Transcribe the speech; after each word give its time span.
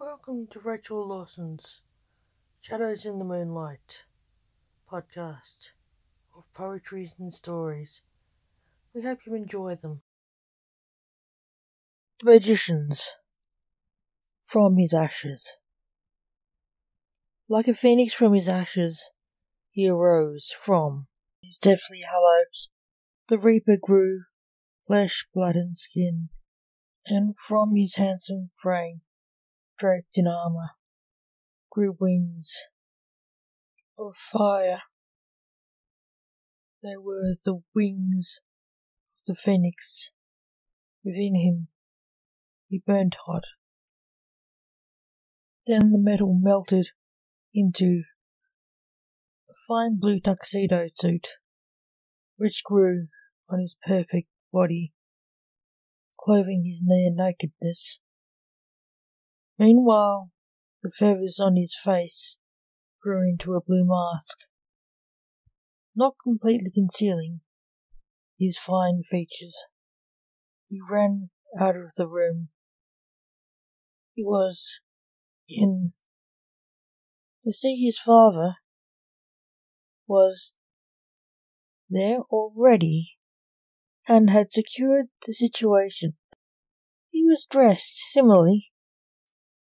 Welcome 0.00 0.46
to 0.52 0.60
Rachel 0.60 1.08
Lawson's 1.08 1.80
Shadows 2.60 3.04
in 3.04 3.18
the 3.18 3.24
Moonlight 3.24 4.04
podcast 4.88 5.70
of 6.36 6.44
poetry 6.54 7.14
and 7.18 7.34
stories. 7.34 8.02
We 8.94 9.02
hope 9.02 9.18
you 9.26 9.34
enjoy 9.34 9.74
them. 9.74 10.02
The 12.20 12.30
Magicians 12.30 13.08
from 14.46 14.76
his 14.76 14.94
ashes. 14.94 15.48
Like 17.48 17.66
a 17.66 17.74
phoenix 17.74 18.14
from 18.14 18.34
his 18.34 18.48
ashes, 18.48 19.02
he 19.72 19.88
arose 19.88 20.52
from 20.60 21.08
his 21.42 21.58
deathly 21.58 22.02
hallows. 22.08 22.68
The 23.26 23.38
reaper 23.38 23.76
grew 23.76 24.26
flesh, 24.86 25.26
blood, 25.34 25.56
and 25.56 25.76
skin, 25.76 26.28
and 27.04 27.34
from 27.36 27.74
his 27.74 27.96
handsome 27.96 28.50
frame 28.62 29.00
draped 29.78 30.16
in 30.16 30.26
armor, 30.26 30.70
grew 31.70 31.96
wings 31.98 32.52
of 33.98 34.16
fire. 34.16 34.82
They 36.82 36.96
were 36.96 37.34
the 37.44 37.62
wings 37.74 38.40
of 39.28 39.34
the 39.34 39.40
phoenix. 39.42 40.10
Within 41.04 41.34
him, 41.34 41.68
he 42.68 42.82
burned 42.84 43.16
hot. 43.26 43.44
Then 45.66 45.90
the 45.92 45.98
metal 45.98 46.38
melted 46.40 46.88
into 47.54 48.02
a 49.50 49.54
fine 49.66 49.98
blue 49.98 50.20
tuxedo 50.20 50.88
suit, 50.94 51.26
which 52.36 52.62
grew 52.64 53.08
on 53.50 53.60
his 53.60 53.74
perfect 53.86 54.28
body, 54.52 54.92
clothing 56.18 56.64
his 56.64 56.80
near 56.82 57.10
nakedness. 57.12 58.00
Meanwhile, 59.58 60.30
the 60.82 60.90
feathers 60.90 61.40
on 61.40 61.56
his 61.56 61.74
face 61.74 62.38
grew 63.02 63.28
into 63.28 63.54
a 63.54 63.60
blue 63.60 63.84
mask, 63.84 64.38
not 65.96 66.14
completely 66.22 66.70
concealing 66.72 67.40
his 68.38 68.56
fine 68.56 69.02
features. 69.02 69.56
He 70.68 70.78
ran 70.88 71.30
out 71.58 71.76
of 71.76 71.94
the 71.96 72.06
room. 72.06 72.50
He 74.14 74.22
was 74.22 74.80
in 75.48 75.90
to 77.44 77.52
see 77.52 77.84
his 77.84 77.98
father 77.98 78.56
was 80.06 80.54
there 81.90 82.20
already 82.30 83.12
and 84.06 84.30
had 84.30 84.52
secured 84.52 85.06
the 85.26 85.32
situation. 85.32 86.16
He 87.10 87.24
was 87.24 87.46
dressed 87.50 87.96
similarly 88.12 88.68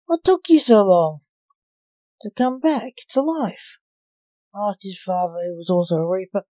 what 0.07 0.25
took 0.25 0.43
you 0.49 0.59
so 0.59 0.83
long 0.83 1.21
to 2.23 2.31
come 2.31 2.61
back 2.61 2.95
to 3.11 3.21
life? 3.21 3.79
asked 4.55 4.83
his 4.83 4.99
father, 4.99 5.41
who 5.45 5.57
was 5.57 5.69
also 5.69 5.97
a 5.97 6.09
reaper. 6.09 6.43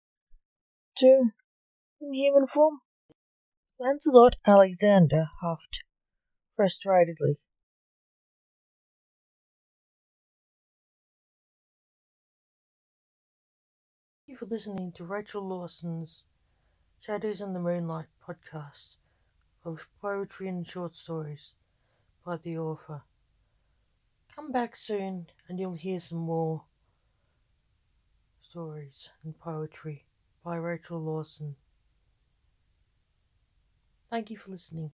To 0.98 1.30
in 2.00 2.14
human 2.14 2.46
form? 2.46 2.80
Lancelot 3.78 4.34
Alexander 4.46 5.26
huffed 5.40 5.82
frustratedly. 6.58 7.36
Thank 14.26 14.28
you 14.28 14.36
for 14.36 14.46
listening 14.46 14.92
to 14.92 15.04
Rachel 15.04 15.46
Lawson's 15.46 16.24
Shadows 17.00 17.40
in 17.40 17.52
the 17.52 17.60
Moonlight 17.60 18.06
podcast 18.26 18.96
of 19.64 19.86
poetry 20.00 20.48
and 20.48 20.66
short 20.66 20.96
stories 20.96 21.54
by 22.24 22.36
the 22.36 22.58
author. 22.58 23.02
Come 24.34 24.50
back 24.50 24.74
soon 24.74 25.28
and 25.48 25.60
you'll 25.60 25.74
hear 25.74 26.00
some 26.00 26.18
more 26.18 26.64
stories 28.42 29.08
and 29.22 29.38
poetry 29.38 30.06
by 30.42 30.56
Rachel 30.56 31.00
Lawson. 31.00 31.54
Thank 34.10 34.30
you 34.30 34.36
for 34.36 34.50
listening. 34.50 34.90